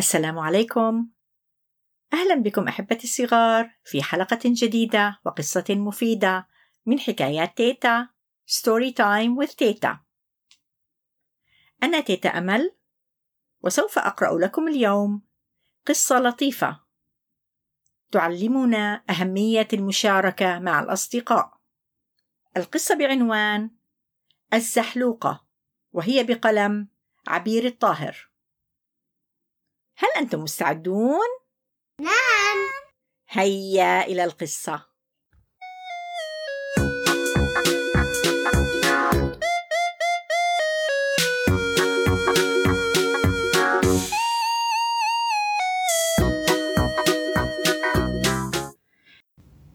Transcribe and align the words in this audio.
السلام 0.00 0.38
عليكم. 0.38 1.08
أهلا 2.12 2.34
بكم 2.34 2.68
أحبتي 2.68 3.04
الصغار 3.04 3.70
في 3.84 4.02
حلقة 4.02 4.38
جديدة 4.44 5.20
وقصة 5.24 5.64
مفيدة 5.70 6.48
من 6.86 7.00
حكايات 7.00 7.56
تيتا 7.56 8.08
story 8.46 8.92
time 8.92 9.44
with 9.44 9.54
تيتا. 9.54 10.00
أنا 11.82 12.00
تيتا 12.00 12.28
أمل 12.28 12.76
وسوف 13.62 13.98
أقرأ 13.98 14.38
لكم 14.38 14.68
اليوم 14.68 15.22
قصة 15.86 16.18
لطيفة 16.18 16.80
تعلمنا 18.12 19.04
أهمية 19.10 19.68
المشاركة 19.72 20.58
مع 20.58 20.80
الأصدقاء. 20.80 21.60
القصة 22.56 22.94
بعنوان 22.94 23.70
الزحلوقة 24.54 25.46
وهي 25.92 26.24
بقلم 26.24 26.88
عبير 27.28 27.66
الطاهر. 27.66 28.29
هل 30.02 30.08
أنتم 30.16 30.40
مستعدون؟ 30.42 31.28
نعم. 32.00 32.58
هيا 33.28 34.02
إلى 34.02 34.24
القصة. 34.24 34.90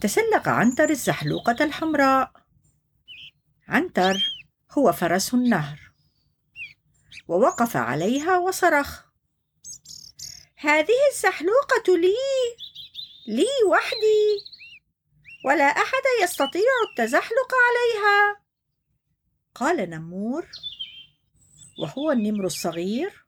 تسلق 0.00 0.48
عنتر 0.48 0.90
الزحلوقة 0.90 1.64
الحمراء. 1.64 2.32
عنتر 3.68 4.14
هو 4.78 4.92
فرس 4.92 5.34
النهر. 5.34 5.92
ووقف 7.28 7.76
عليها 7.76 8.38
وصرخ. 8.38 9.11
هذه 10.62 10.98
الزحلوقة 11.12 11.96
لي 11.96 12.14
لي 13.26 13.48
وحدي. 13.68 14.44
ولا 15.44 15.64
أحد 15.64 16.02
يستطيع 16.22 16.70
التزحلق 16.90 17.52
عليها. 17.68 18.42
قال 19.54 19.90
نمور 19.90 20.46
وهو 21.78 22.12
النمر 22.12 22.44
الصغير 22.46 23.26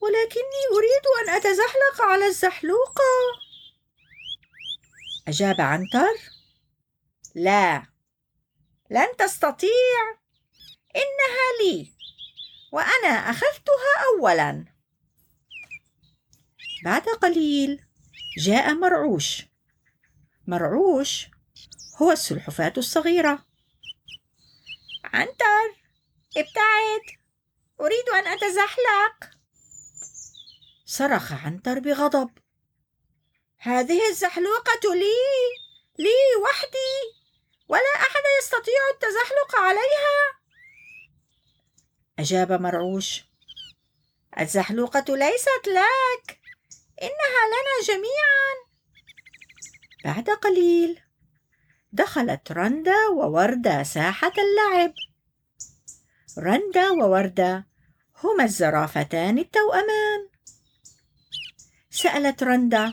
ولكني 0.00 0.62
أريد 0.76 1.06
أن 1.22 1.34
أتزحلق 1.34 2.00
على 2.00 2.26
الزحلوقة 2.26 3.02
أجاب 5.28 5.60
عنتر 5.60 6.14
لا 7.34 7.86
لن 8.90 9.16
تستطيع 9.18 10.18
إنها 10.96 11.62
لي 11.62 11.92
وأنا 12.72 13.30
أخذتها 13.30 14.04
أولاً. 14.18 14.69
بعد 16.84 17.02
قليل 17.02 17.84
جاء 18.38 18.74
مرعوش. 18.74 19.42
مرعوش 20.46 21.26
هو 22.02 22.12
السلحفاة 22.12 22.72
الصغيرة. 22.76 23.46
عنتر 25.04 25.80
ابتعد. 26.36 27.20
أريد 27.80 28.08
أن 28.14 28.26
أتزحلق. 28.26 29.30
صرخ 30.84 31.32
عنتر 31.32 31.78
بغضب. 31.78 32.30
هذه 33.58 34.08
الزحلوقة 34.10 34.94
لي 34.94 35.20
لي 35.98 36.42
وحدي 36.44 37.20
ولا 37.68 37.94
أحد 37.96 38.22
يستطيع 38.42 38.80
التزحلق 38.94 39.56
عليها. 39.56 40.40
أجاب 42.18 42.52
مرعوش. 42.52 43.24
الزحلوقة 44.38 45.16
ليست 45.16 45.68
لك. 45.68 46.29
إنها 47.02 47.42
لنا 47.52 47.84
جميعا. 47.84 48.50
بعد 50.04 50.30
قليل 50.30 51.00
دخلت 51.92 52.52
رندا 52.52 53.06
ووردة 53.08 53.82
ساحة 53.82 54.32
اللعب. 54.38 54.94
رندا 56.38 56.90
ووردة 56.90 57.66
هما 58.24 58.44
الزرافتان 58.44 59.38
التوأمان. 59.38 60.28
سألت 61.90 62.42
رندا 62.42 62.84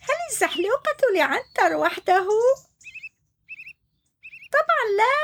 هل 0.00 0.18
الزحلوقة 0.30 1.00
لعنتر 1.14 1.76
وحده؟ 1.76 2.28
طبعا 4.52 4.84
لا 4.98 5.16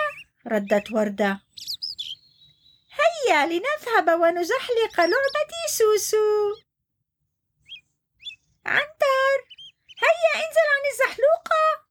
ردت 0.47 0.93
وردة. 0.93 1.41
هيا 3.01 3.47
لنذهب 3.47 4.21
ونزحلق 4.21 5.01
لعبتي 5.01 5.63
سوسو. 5.69 6.70
عنتر! 8.67 9.39
هيا 9.99 10.35
انزل 10.35 10.67
عن 10.75 10.85
الزحلوقة! 10.93 11.87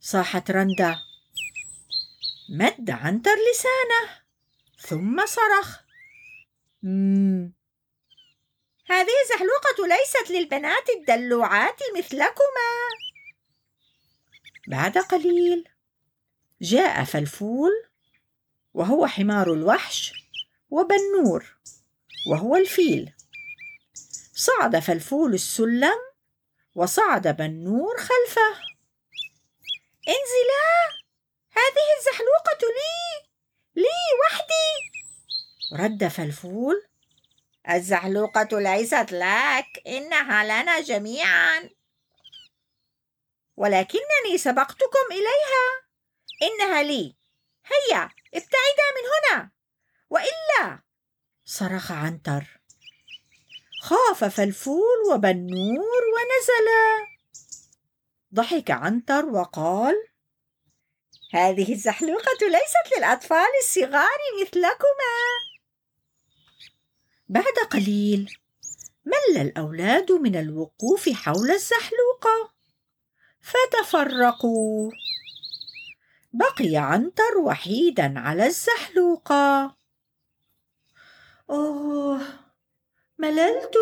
صاحت 0.00 0.50
رندا. 0.50 0.96
مد 2.50 2.90
عنتر 2.90 3.30
لسانه. 3.50 4.22
ثم 4.78 5.26
صرخ. 5.26 5.78
مم. 6.82 7.52
هذه 8.90 9.12
الزحلوقة 9.24 9.86
ليست 9.86 10.30
للبنات 10.30 10.90
الدلوعات 10.90 11.78
مثلكما. 11.98 12.88
بعد 14.68 14.98
قليل 14.98 15.68
جاء 16.62 17.04
فلفول 17.04 17.70
وهو 18.74 19.06
حمار 19.06 19.52
الوحش 19.52 20.12
وبنور 20.70 21.56
وهو 22.30 22.56
الفيل. 22.56 23.13
صعد 24.36 24.78
فلفول 24.78 25.34
السلم 25.34 25.98
وصعد 26.74 27.28
بنور 27.36 27.96
خلفه. 27.96 28.48
انزلا! 30.08 31.04
هذه 31.50 31.98
الزحلوقة 31.98 32.68
لي! 32.68 33.28
لي 33.76 34.22
وحدي! 34.24 34.94
رد 35.82 36.08
فلفول 36.08 36.86
الزحلوقة 37.70 38.60
ليست 38.60 39.12
لك 39.12 39.82
إنها 39.86 40.44
لنا 40.44 40.80
جميعا. 40.80 41.70
ولكنني 43.56 44.38
سبقتكم 44.38 45.06
إليها. 45.10 45.84
إنها 46.42 46.82
لي. 46.82 47.16
هيا 47.66 48.10
ابتعدا 48.34 48.86
من 48.96 49.34
هنا. 49.34 49.50
وإلا! 50.10 50.82
صرخ 51.44 51.92
عنتر. 51.92 52.63
خاف 53.84 54.24
فلفول 54.24 54.98
وبنور 55.12 56.02
ونزلا 56.14 57.06
ضحك 58.34 58.70
عنتر 58.70 59.24
وقال 59.24 59.94
هذه 61.32 61.72
الزحلوقة 61.72 62.38
ليست 62.42 62.96
للأطفال 62.98 63.46
الصغار 63.62 64.18
مثلكما. 64.42 65.16
بعد 67.28 67.58
قليل 67.70 68.36
مل 69.04 69.40
الأولاد 69.40 70.12
من 70.12 70.36
الوقوف 70.36 71.08
حول 71.08 71.50
الزحلوقة 71.50 72.54
فتفرقوا. 73.40 74.90
بقي 76.32 76.76
عنتر 76.76 77.38
وحيدا 77.38 78.14
على 78.20 78.46
الزحلوقة. 78.46 79.76
أوه. 81.50 82.43
مللت. 83.24 83.74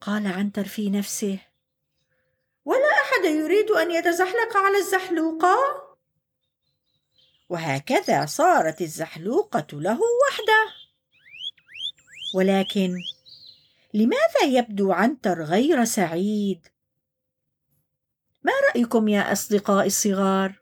قال 0.00 0.26
عنتر 0.26 0.64
في 0.64 0.90
نفسه. 0.90 1.38
ولا 2.64 2.90
أحد 3.02 3.24
يريد 3.24 3.70
أن 3.70 3.90
يتزحلق 3.90 4.56
على 4.56 4.78
الزحلوقة. 4.78 5.56
وهكذا 7.48 8.26
صارت 8.26 8.80
الزحلوقة 8.80 9.66
له 9.72 9.98
وحده. 10.00 10.72
ولكن 12.34 12.94
لماذا 13.94 14.42
يبدو 14.58 14.92
عنتر 14.92 15.42
غير 15.42 15.84
سعيد؟ 15.84 16.68
ما 18.42 18.52
رأيكم 18.68 19.08
يا 19.08 19.32
أصدقائي 19.32 19.86
الصغار؟ 19.86 20.60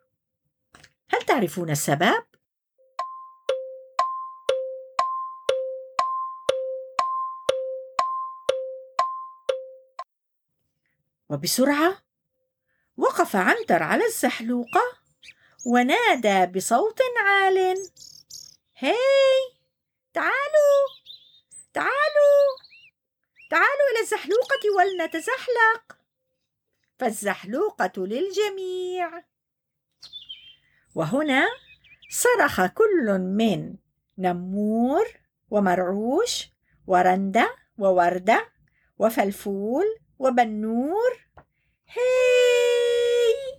هل 1.09 1.23
تعرفون 1.27 1.71
السبب؟ 1.71 2.28
وبسرعة 11.29 12.03
وقف 12.97 13.37
عنتر 13.37 13.83
على 13.83 14.05
الزحلوقة 14.07 14.83
ونادى 15.67 16.47
بصوت 16.47 17.01
عال. 17.25 17.59
هاي 18.79 18.95
تعالوا 20.13 20.85
تعالوا 21.73 22.49
تعالوا 23.51 23.91
إلى 23.93 24.01
الزحلوقة 24.03 24.77
ولنتزحلق. 24.77 25.99
فالزحلوقة 26.99 28.07
للجميع. 28.07 29.25
وهنا 30.95 31.49
صرخ 32.11 32.67
كل 32.67 33.19
من 33.19 33.75
نمور 34.19 35.07
ومرعوش 35.51 36.49
ورندة 36.87 37.57
ووردة 37.79 38.49
وفلفول 38.99 39.85
وبنور. 40.19 41.13
هاي 41.89 43.59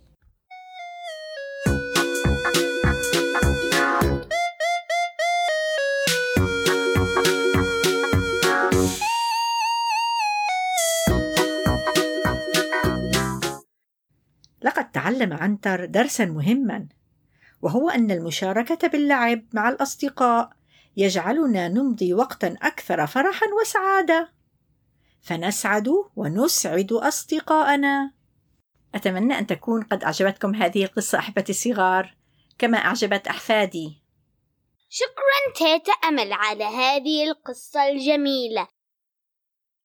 لقد 14.62 14.90
تعلم 14.90 15.32
عنتر 15.32 15.84
درسا 15.84 16.24
مهما 16.24 16.88
وهو 17.62 17.90
أن 17.90 18.10
المشاركة 18.10 18.88
باللعب 18.88 19.44
مع 19.52 19.68
الأصدقاء 19.68 20.50
يجعلنا 20.96 21.68
نمضي 21.68 22.14
وقتا 22.14 22.56
أكثر 22.62 23.06
فرحا 23.06 23.46
وسعادة. 23.60 24.39
فنسعد 25.22 25.88
ونسعد 26.16 26.92
أصدقاءنا. 26.92 28.12
أتمنى 28.94 29.38
أن 29.38 29.46
تكون 29.46 29.82
قد 29.82 30.04
أعجبتكم 30.04 30.54
هذه 30.54 30.84
القصة 30.84 31.18
أحبتي 31.18 31.52
الصغار 31.52 32.16
كما 32.58 32.78
أعجبت 32.78 33.28
أحفادي. 33.28 34.02
شكرا 34.88 35.54
تيتا 35.54 35.92
أمل 35.92 36.32
على 36.32 36.64
هذه 36.64 37.24
القصة 37.24 37.88
الجميلة. 37.88 38.68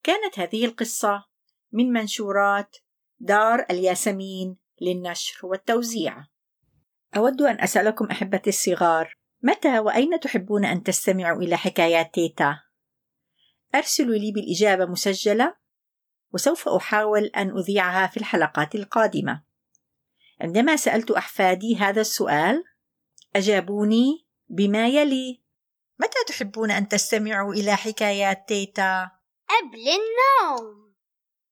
كانت 0.04 0.40
هذه 0.40 0.66
القصة 0.66 1.26
من 1.72 1.94
منشورات 1.94 2.78
دار 3.20 3.66
الياسمين 3.70 4.58
للنشر 4.82 5.46
والتوزيع. 5.46 6.26
أود 7.18 7.42
أن 7.42 7.62
أسألكم 7.62 8.06
أحبتي 8.06 8.50
الصغار 8.50 9.14
متى 9.44 9.80
وأين 9.80 10.20
تحبون 10.20 10.66
أن 10.66 10.84
تستمعوا 10.84 11.42
إلى 11.42 11.58
حكايات 11.58 12.14
تيتا؟ 12.14 12.65
أرسلوا 13.76 14.16
لي 14.16 14.32
بالإجابة 14.32 14.86
مسجلة 14.86 15.56
وسوف 16.34 16.70
أحاول 16.70 17.26
أن 17.26 17.58
أذيعها 17.58 18.08
في 18.08 18.18
الحلقات 18.18 18.76
القادمة. 18.76 19.44
عندما 20.42 20.76
سألت 20.76 21.12
أحفادي 21.12 21.76
هذا 21.76 22.02
السؤال 22.02 22.64
أجابوني 23.36 24.28
بما 24.48 24.88
يلي. 24.88 25.44
متى 26.00 26.24
تحبون 26.28 26.72
أن 26.72 26.88
تستمعوا 26.88 27.54
إلى 27.54 27.76
حكايات 27.76 28.48
تيتا؟ 28.48 29.12
قبل 29.50 29.80
النوم. 29.80 30.96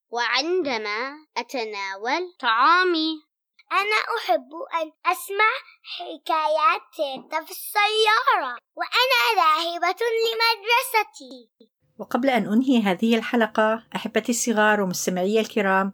وعندما 0.10 1.14
أتناول 1.38 2.34
طعامي. 2.40 3.34
أنا 3.72 4.18
أحب 4.18 4.50
أن 4.82 4.92
أسمع 5.12 5.52
حكايات 5.98 6.82
تيتا 6.96 7.46
في 7.46 7.52
السيارة 7.52 8.58
وأنا 8.76 9.22
ذاهبة 9.36 10.00
لمدرستي. 10.24 11.73
وقبل 11.98 12.30
أن 12.30 12.54
أنهي 12.54 12.82
هذه 12.82 13.16
الحلقة 13.18 13.84
أحبتي 13.96 14.32
الصغار 14.32 14.82
ومستمعي 14.82 15.40
الكرام 15.40 15.94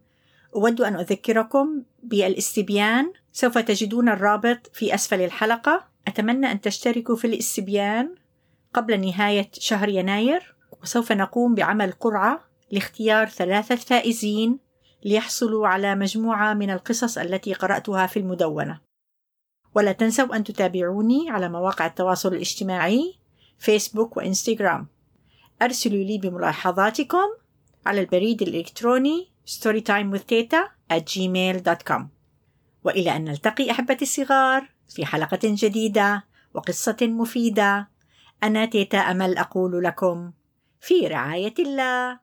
أود 0.56 0.82
أن 0.82 0.96
أذكركم 0.96 1.84
بالإستبيان. 2.04 3.14
سوف 3.32 3.58
تجدون 3.58 4.10
الرابط 4.10 4.72
في 4.74 4.94
أسفل 4.96 5.22
الحلقة. 5.22 5.88
أتمنى 6.08 6.52
أن 6.52 6.62
تشتركوا 6.62 7.16
في 7.16 7.28
الإستبيان 7.28 8.16
قبل 8.74 9.02
نهاية 9.02 9.50
شهر 9.54 9.90
يناير. 9.90 10.56
وسوف 10.84 11.12
نقوم 11.12 11.56
بعمل 11.56 11.92
قرعة 11.92 12.40
لاختيار 12.72 13.30
ثلاثة 13.30 13.76
فائزين 13.76 14.60
ليحصلوا 15.06 15.68
على 15.68 15.96
مجموعة 15.96 16.54
من 16.54 16.70
القصص 16.70 17.18
التي 17.18 17.54
قرأتها 17.54 18.08
في 18.08 18.20
المدونة. 18.20 18.82
ولا 19.76 19.92
تنسوا 19.92 20.36
أن 20.36 20.44
تتابعوني 20.44 21.30
على 21.30 21.50
مواقع 21.50 21.86
التواصل 21.86 22.34
الاجتماعي 22.34 23.16
فيسبوك 23.58 24.18
وإنستغرام. 24.18 24.88
أرسلوا 25.62 26.04
لي 26.04 26.18
بملاحظاتكم 26.18 27.28
على 27.86 28.02
البريد 28.02 28.42
الإلكتروني 28.42 29.28
storytimewithteta 29.48 30.62
at 30.94 31.04
gmail.com 31.04 32.02
وإلى 32.84 33.16
أن 33.16 33.24
نلتقي 33.24 33.72
أحبتي 33.72 34.06
الصغار 34.06 34.70
في 34.90 35.06
حلقة 35.06 35.40
جديدة 35.44 36.24
وقصة 36.54 36.98
مفيدة. 37.02 37.90
أنا 38.44 38.66
تيتا 38.66 38.98
أمل 38.98 39.38
أقول 39.38 39.84
لكم 39.84 40.32
في 40.82 41.08
رعاية 41.08 41.54
الله. 41.60 42.20